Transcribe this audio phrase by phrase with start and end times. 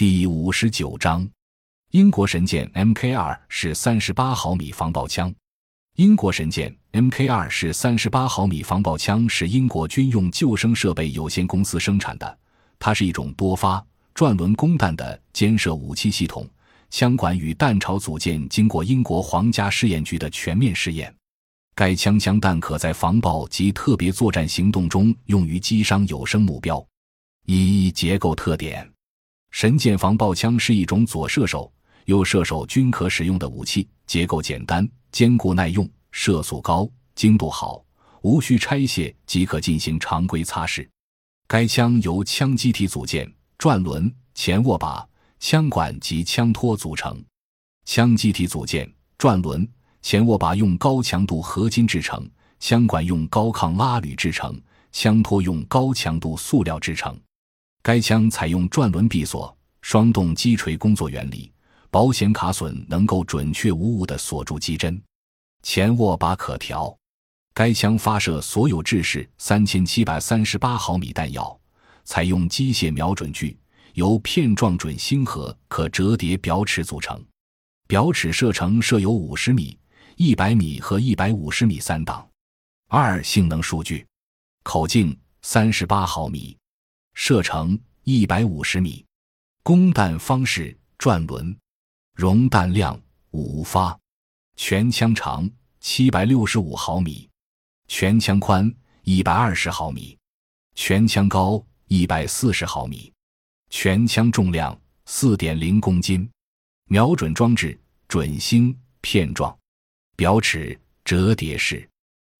[0.00, 1.28] 第五十九章，
[1.90, 5.30] 英国神剑 Mk2 是三十八毫米防爆枪。
[5.96, 12.38] 英国神剑 Mk2 是三十八毫米防爆枪，是英国军用救生设备有限公司生产的。
[12.78, 13.84] 它是一种多发
[14.14, 16.48] 转轮供弹的肩射武器系统，
[16.88, 21.14] 枪管与弹巢组件经过英国皇家试验局的全面试验。
[21.74, 26.82] 该枪枪弹可在防爆及特别作战行动中用于击伤有生目标。
[27.44, 28.90] 一结构特点。
[29.50, 31.70] 神剑防爆枪是一种左射手、
[32.06, 37.84] 右射手均可使用的武器，结构简单、坚固耐用、射速高、精度好，
[38.22, 40.88] 无需拆卸即可进行常规擦拭。
[41.46, 45.06] 该枪由枪机体组件、转轮、前握把、
[45.40, 47.22] 枪管及枪托组成。
[47.84, 49.68] 枪机体组件、转轮、
[50.00, 52.24] 前握把用高强度合金制成，
[52.60, 54.58] 枪管用高抗拉铝制成，
[54.92, 57.18] 枪托用高强度塑料制成。
[57.82, 61.50] 该枪采用转轮闭锁、双动击锤工作原理，
[61.90, 65.02] 保险卡榫能够准确无误地锁住击针。
[65.62, 66.94] 前握把可调。
[67.52, 71.58] 该枪发射所有制式三千七百三十八毫米弹药，
[72.04, 73.58] 采用机械瞄准具，
[73.94, 77.22] 由片状准星和可折叠表尺组成。
[77.88, 79.76] 表尺射程设有五十米、
[80.16, 82.26] 一百米和一百五十米三档。
[82.88, 84.06] 二、性能数据：
[84.62, 86.59] 口径三十八毫米。
[87.14, 89.04] 射程一百五十米，
[89.62, 91.56] 供弹方式转轮，
[92.14, 93.98] 容弹量五发，
[94.56, 95.48] 全枪长
[95.80, 97.28] 七百六十五毫米，
[97.88, 98.72] 全枪宽
[99.02, 100.18] 一百二十毫米，
[100.74, 103.12] 全枪高一百四十毫米，
[103.70, 106.28] 全枪重量四点零公斤，
[106.86, 109.56] 瞄准装置准星片状，
[110.16, 111.88] 表尺折叠式。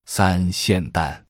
[0.06, 1.24] 三霰弹，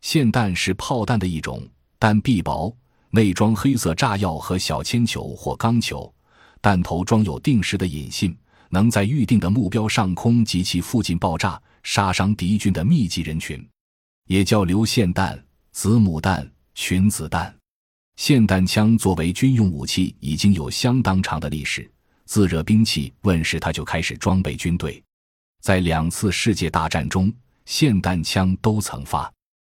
[0.00, 1.68] 霰弹是炮弹的一种，
[2.04, 2.70] 弹壁薄。
[3.08, 6.12] 内装黑色炸药和小铅球或钢球，
[6.60, 8.36] 弹头装有定时的引信，
[8.68, 13.66] 能在预定的目标上空及其附近爆炸，杀伤敌军的密集人群，
[14.26, 15.42] 也叫流线弹、
[15.72, 17.56] 子母弹、群子弹。
[18.18, 21.90] 霰弹枪作为军用武器已经有相当长的历史，
[22.26, 25.02] 自热兵器问世，它就开始装备军队。
[25.62, 27.32] 在两次世界大战中，
[27.66, 29.32] 霰弹枪都曾发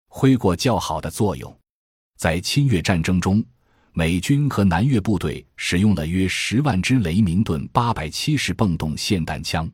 [0.09, 1.55] 挥过较好的作用。
[2.17, 3.45] 在侵越战争中，
[3.93, 9.71] 美军和南越部队使用了约十万支雷明顿八百七十泵动霰弹枪。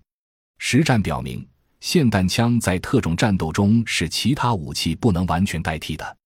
[0.58, 1.46] 实战表明，
[1.80, 6.16] 霰弹枪在特种战斗中是其他武器不能完全代替的。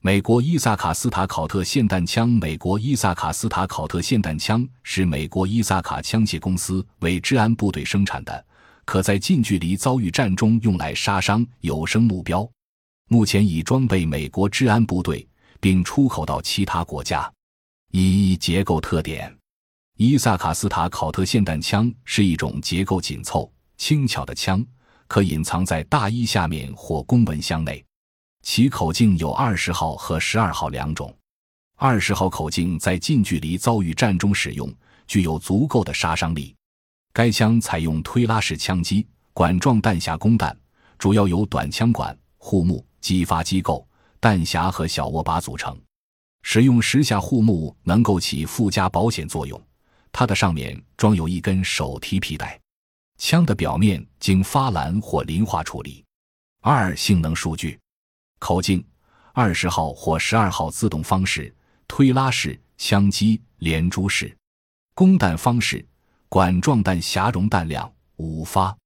[0.00, 8.46] 美国伊萨卡斯塔考特霰弹枪，美国伊萨卡斯塔考特霰弹枪是美国伊萨卡枪械公司为治安部队生产的，
[8.84, 12.48] 可在近距离遭遇战中用来杀伤有生目标。
[13.08, 15.26] 目前已装备美国治安部队。
[15.60, 17.30] 并出口到其他国家。
[17.90, 19.34] 一结构特点：
[19.96, 24.64] 伊萨卡斯塔考特霰弹枪是一种结构紧凑、轻巧的枪，
[25.06, 27.84] 可隐藏在大衣下面或公文箱内。
[28.42, 31.14] 其口径有二十号和十二号两种。
[31.76, 34.72] 二十号口径在近距离遭遇战中使用，
[35.06, 36.54] 具有足够的杀伤力。
[37.12, 40.56] 该枪采用推拉式枪机，管状弹匣供弹，
[40.98, 43.87] 主要由短枪管、护木、击发机构。
[44.20, 45.78] 弹匣和小握把组成，
[46.42, 49.60] 使用时下护木能够起附加保险作用。
[50.10, 52.58] 它的上面装有一根手提皮带。
[53.18, 56.04] 枪的表面经发蓝或磷化处理。
[56.60, 57.78] 二、性能数据：
[58.38, 58.84] 口径
[59.32, 61.54] 二十号或十二号自动方式
[61.86, 64.34] 推拉式枪机连珠式。
[64.94, 65.84] 供弹方式
[66.28, 68.76] 管状弹匣容弹量五发。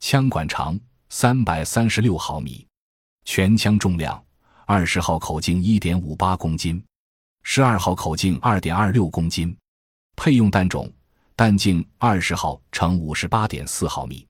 [0.00, 0.78] 枪管长
[1.08, 2.66] 三百三十六毫米。
[3.24, 4.24] 全枪重量。
[4.74, 6.82] 二十号口径一点五八公斤，
[7.42, 9.54] 十二号口径二点二六公斤。
[10.16, 10.90] 配用弹种：
[11.36, 14.26] 弹径二十号乘五十八点四毫米，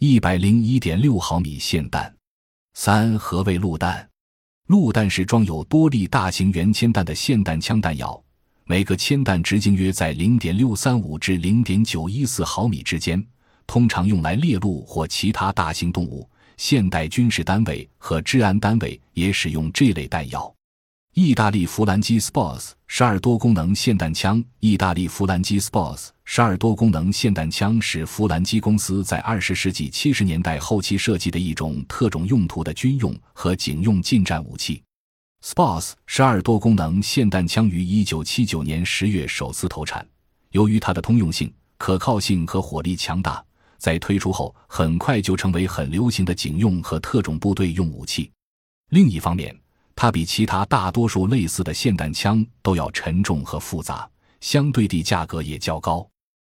[0.00, 2.12] 一百零一点六毫米霰弹。
[2.74, 4.10] 三何谓陆弹？
[4.66, 8.20] 陆弹是装有多粒大型圆铅弹的霰弹枪弹药，
[8.64, 13.24] 每个铅弹直径约在零点六三五至零点九一四毫米之间，
[13.68, 16.28] 通常用来猎鹿或其他大型动物。
[16.56, 20.52] 现代军事单位和治安单位也使用这类弹药。
[21.14, 24.44] 意大利弗兰基 Sports 十二多功能霰弹枪。
[24.60, 34.82] 意大利弗兰基 Sports 十二多功能霰弹枪是弗兰基公司在二十世纪七十年代后期设计的一种特种用途的军用和警用近战武器。
[35.42, 40.06] Sports 十二多功能霰弹枪于一九七九年十月首次投产。
[40.50, 43.42] 由于它的通用性、可靠性和火力强大。
[43.78, 48.30] 在推出后，很快就成为很流行的警用和特种部队用武器。
[48.90, 49.56] 另一方面，
[49.94, 54.08] 它比其他大多数类似的霰弹枪都要沉重和复杂，
[54.40, 56.08] 相对地价格也较高。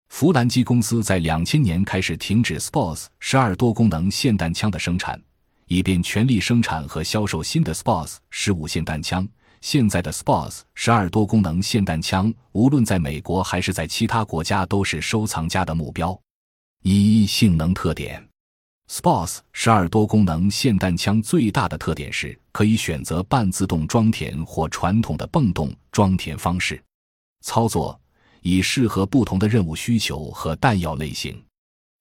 [0.09, 5.21] 弗兰基公司在两千年开始停止 Sports 十二多功能霰弹枪的生产，
[5.67, 9.27] 以便全力生产和销售新的 Sports 十五霰弹枪。
[9.59, 16.17] 现在的 Sports 十二多功能霰弹枪，无论在美国还是在其他国家，都是收藏家的目标。
[16.83, 18.25] 一、性能特点
[18.89, 26.81] ：SPOS 十二多功能霰弹枪最大的特点是可以选择半自动装填或传统的泵动装填方式，
[27.41, 27.99] 操作。
[28.43, 31.43] 以适合不同的任务需求和弹药类型，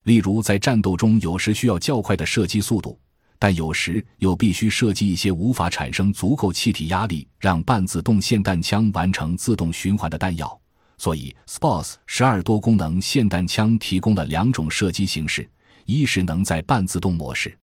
[0.05, 2.97] 例如在战斗中，有时需要较快的射击速度，
[3.37, 10.61] 但有时又必须射击一些无法产生足够气体压力让半自动霰弹枪完成自动循环的弹药。
[10.99, 15.49] 所以，SPOS 十二多功能霰弹枪提供了两种射击形式：
[15.85, 17.57] 一是能在半自动模式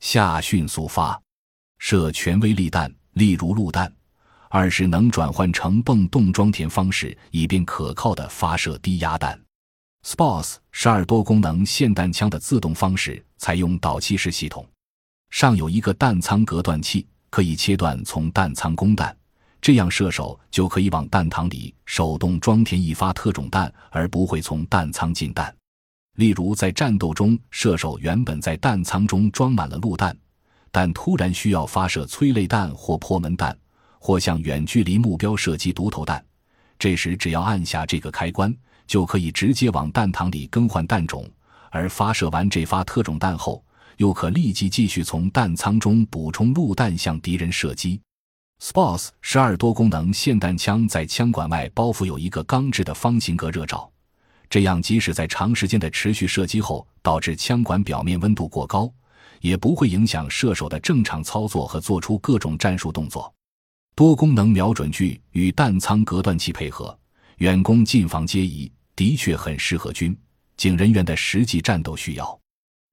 [0.00, 1.20] 下迅速发
[1.78, 3.92] 射全威力弹，例如陆弹。
[4.48, 9.40] 二是能转换成泵动装填方式，以便可靠的发射低压弹。
[10.02, 14.66] SPOS 十二多功能霰弹枪的自动方式采用导气式系统，
[15.28, 19.16] 上有一个弹仓隔断器，可以切断从弹仓供弹，
[19.60, 25.54] 这样射手就可以往弹膛里手动装填一发特种弹，而不会从弹仓进弹。
[26.16, 30.16] 例如在战斗中，射手原本在弹仓中装满了陆弹，
[30.70, 33.56] 但突然需要发射催泪弹或破门弹。
[34.02, 36.24] 或向远距离目标射击毒头弹，
[36.78, 38.50] 这时只要按下这个开关，
[38.86, 41.28] 就可以直接往弹膛里更换弹种。
[41.70, 43.62] 而发射完这发特种弹后，
[43.98, 48.00] 又可立即继续从弹仓中补充陆弹向敌人射击。
[48.60, 53.90] SPOS 十二多功能霰弹枪在枪管外包覆有一个钢制的方形隔热罩，
[54.50, 58.92] 这样即使在长时间的持续射击后导致枪管表面温度过高，
[59.40, 63.32] 也不会影响射手的正常操作和做出各种战术动作。
[63.94, 66.96] 多功能瞄准具与弹仓隔断器配合，
[67.38, 70.14] 远攻近防皆宜，的确很适合军
[70.58, 72.38] 警人员的实际战斗需要。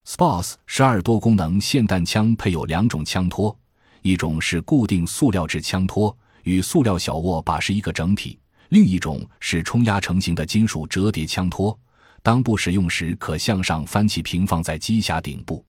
[0.05, 3.57] SPOS 十二多功能霰弹枪配有两种枪托，
[4.01, 8.37] 一种是固定塑料制枪托，与塑料小握把是一个整体；
[8.69, 11.77] 另一种是冲压成型的金属折叠枪托，
[12.21, 15.63] 当不使用时可向上翻起平放在机匣顶部。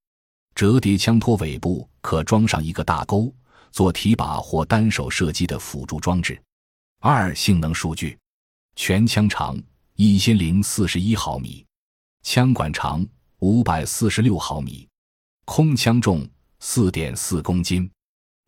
[0.55, 3.33] 折叠枪托尾部可装上一个大钩。
[3.71, 6.41] 做提把或单手射击的辅助装置。
[7.01, 8.19] 二、性能数据：
[8.77, 9.61] 全枪长
[9.95, 11.65] 一千零四十一毫米，
[12.23, 13.07] 枪管长
[13.41, 14.89] 五百四十六毫米，
[15.45, 16.27] 空枪重
[16.61, 17.89] 四点四公斤，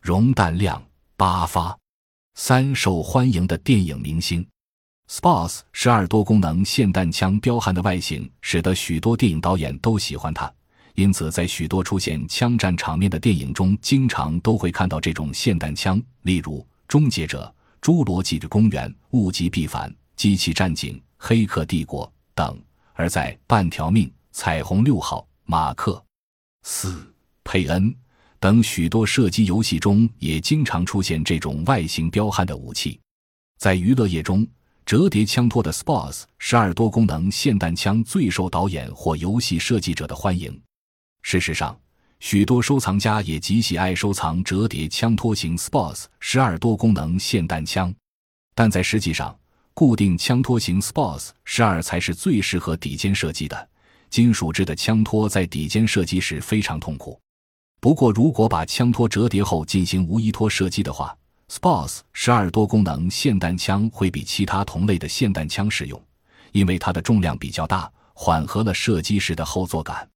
[0.01, 0.83] 容弹量
[1.15, 1.77] 八发。
[2.33, 4.43] 三、受欢迎的电影明星
[5.07, 10.51] ：SPOS 十二多功能霰弹枪彪悍的外形，使得许多电影导演都喜欢它。
[10.95, 17.53] 因此，在许多出现枪战场面的电影中，经常都会看到这种霰弹枪，例如《终结者》
[17.95, 22.59] 《侏罗纪的公园》《物极必反》《机器战警》《黑客帝国》等。
[22.93, 25.91] 而在《半条命》《彩虹六号》《马克》
[26.63, 27.13] 《四
[27.43, 27.91] 佩恩》
[28.41, 32.99] 等许多射击游戏中，也经常出现这种外形彪悍的武器。
[33.59, 34.47] 在娱乐业中，
[34.83, 40.59] 折叠枪托的 SPOS 十二多功能霰弹枪最受导演或游戏设计者的欢迎。
[41.21, 41.79] 事实上，
[42.19, 47.93] 许多收藏家也极喜爱收藏折叠枪托型 SPOS 十二多功能霰弹枪，
[48.55, 49.37] 但在实际上，
[49.75, 53.69] 固定枪托型 SPOS 十二才是最适合底肩射击的。
[54.09, 57.21] 金属制的枪托在底肩射击时非常痛苦。
[57.81, 61.17] 不过，如果把枪托折叠后进行无依托射击的话
[61.49, 65.99] ，SPOS 十二多功能霰弹枪会比其他同类的霰弹枪适用，
[66.51, 70.07] 因为它的重量比较大，缓和了射击时的后坐感。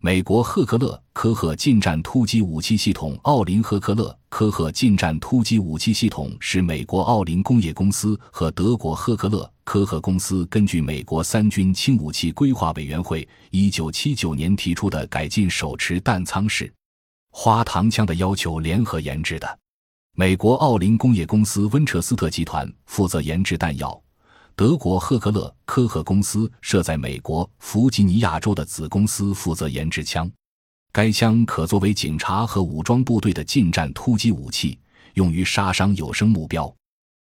[0.00, 16.70] 美国赫克勒科赫近战突击武器系统奥林赫克勒科赫近战突击武器系统是美国奥林工业公司和德国赫克勒科赫公司根据美国三军轻武器规划委员会一九七九年提出的改进手持弹仓式
[17.36, 19.58] 花膛枪的要求联合研制的。
[20.16, 24.00] 美国奥林工业公司温彻斯特集团负责研制弹药。
[24.54, 30.30] 德国赫克勒科赫公司设在美国弗吉尼亚州的子公司负责研制枪，
[30.92, 34.78] 该枪可作为警察和武装部队的近战突击武器，
[35.14, 36.72] 用于杀伤有生目标。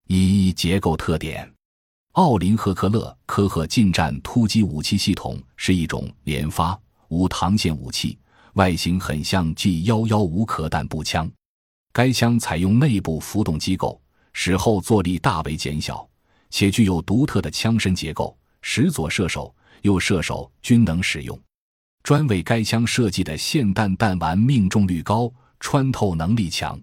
[0.08, 1.54] 一结构特点：
[2.14, 8.18] 奥林赫克勒科赫近战突击武器系统是一种连发无膛线武器，
[8.58, 11.30] 外形很像 G 幺幺五可弹步枪。
[11.94, 14.02] 该枪采用内部浮动机构，
[14.34, 16.08] 使后坐力大为减小。
[16.50, 21.40] 且具有独特的枪身结构，使左射手、右射手均能使用。
[22.02, 26.80] 专为该枪设计的霰弹弹丸命中率高，穿透能力强。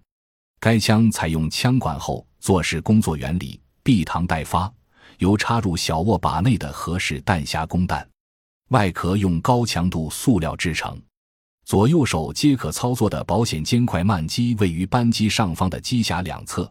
[0.60, 4.72] 该枪采用枪管后坐式工作原理，闭膛待发，
[5.18, 8.08] 由插入小握把内的合适弹匣供弹，
[8.68, 10.96] 外壳用高强度塑料制成。
[11.64, 16.70] 左右手皆可操作的保险肩快慢机位于扳机上方的机匣两侧，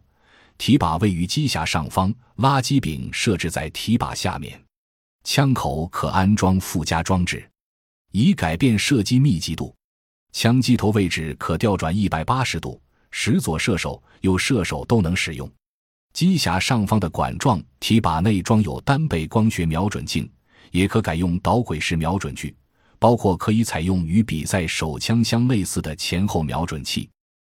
[0.59, 4.61] 提把位于机匣上方，拉机柄设置在提把下面。
[5.23, 7.43] 枪口可安装附加装置，
[8.11, 9.73] 以改变射击密集度。
[10.31, 15.49] 枪机头位置可调转一百八十度，使左射手、右射手都能使用。
[16.13, 20.29] 机匣上方的管状提把内装有单倍光学瞄准镜，
[20.69, 22.55] 也可改用导轨式瞄准具，
[23.03, 27.09] 包括可以采用与比赛手枪相类似的前后瞄准器。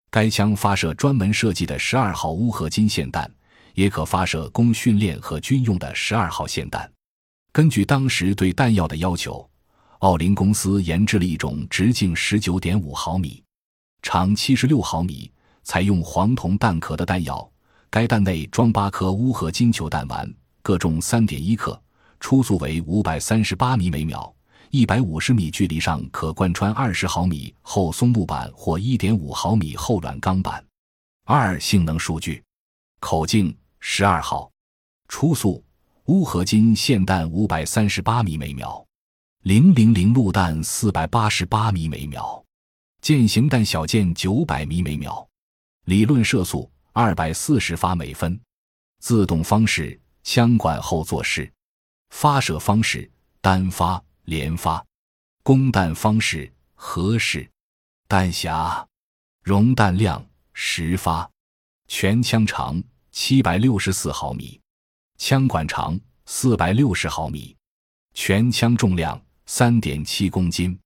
[0.10, 3.32] 该枪发射专门设计的十二号钨合金霰弹，
[3.76, 6.92] 也可发射供训练和军用的十二号霰弹。
[7.52, 9.48] 根据当时对弹药的要求，
[10.00, 13.44] 奥林公司研制了一种直径十九点五毫米、
[14.02, 17.48] 长七十六毫米、采用黄铜弹壳的弹药。
[17.92, 20.28] 该弹内装八颗钨合金球弹丸，
[20.64, 21.80] 各重三点一克，
[22.20, 24.35] 初速为五百三十八米每秒，
[24.76, 30.62] 一百五十米距离上可贯穿二十毫米厚松木板或一点五毫米厚软钢板。
[31.24, 32.44] 二、性能数据：
[33.00, 34.52] 口径十二号，
[35.08, 35.64] 初速
[36.04, 38.86] 钨合金霰弹五百三十八米每秒，
[39.44, 42.44] 零零零路弹四百八十八米每秒，
[43.00, 45.26] 舰型弹小舰九百米每秒，
[45.86, 46.70] 理论射速。
[46.92, 48.38] 二百四十发每分，
[49.00, 51.50] 自动方式枪管后座式，
[52.10, 54.86] 发射方式单发连发，
[55.44, 57.50] 供弹方式合式，
[58.08, 58.86] 弹匣
[59.42, 61.30] 容弹量十发，
[61.88, 64.60] 全枪长七百六十四毫米，
[65.18, 67.56] 枪管长四百六十毫米，
[68.14, 70.78] 全枪重量三点七公斤，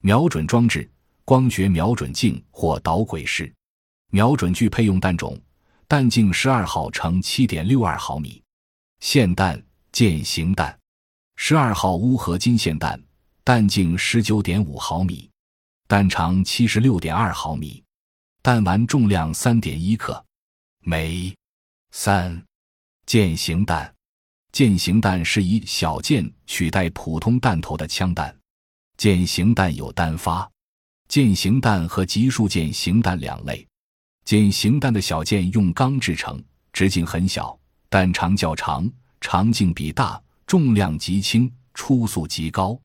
[0.00, 0.90] 瞄准装置
[1.24, 3.52] 光学瞄准镜或导轨式，
[4.10, 5.40] 瞄准具配用弹种。
[5.86, 8.40] 弹径十二号乘七点六二毫米，
[9.00, 10.79] 霰弹箭形弹，
[11.42, 13.02] 十二号钨合金霰弹，
[13.44, 15.30] 弹径十九点五毫米，
[15.88, 17.82] 弹长七十六点二毫米，
[18.42, 20.22] 弹丸重量三点一克。
[20.80, 21.34] 每
[21.92, 22.44] 三
[23.06, 23.92] 箭形弹，
[24.52, 28.36] 箭形弹是以小舰取代普通弹头的枪弹。
[28.98, 30.48] 箭形弹有单发
[31.08, 33.66] 箭形弹和集束箭形弹两类。
[34.26, 38.88] 箭形弹的小舰用钢制成，直径很小，弹长较长，
[39.22, 42.76] 长径比大，重量极轻，初速极高。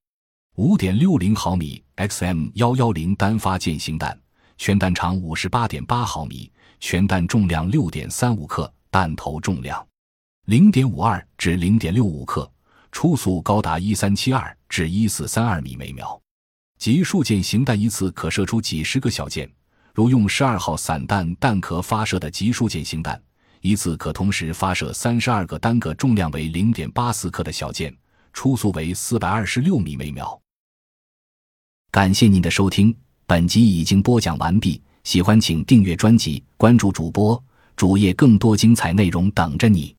[0.58, 4.16] 五点六零毫米 XM 幺幺零单发舰型弹，
[4.56, 9.84] 全弹长五十八点八毫米，全弹重量六点三五克，弹头重量
[10.46, 12.48] 零点五二至零点六五克，
[12.92, 16.22] 初速高达一三七二至一四三二米每秒。
[16.78, 19.52] 集束舰型弹一次可射出几十个小箭。
[19.96, 23.20] 如用十二号散弹弹壳发射的集束舰型弹，
[23.66, 27.92] 一次可同时发射三十二个单个重量为零点八四克的小箭，
[28.32, 30.40] 初速为四百二十六米每秒。
[31.90, 32.96] 感谢您的收听，
[33.26, 34.80] 本集已经播讲完毕。
[35.04, 37.44] 喜欢请订阅专辑，关注主播
[37.76, 39.95] 主页，更多精彩内容等着你。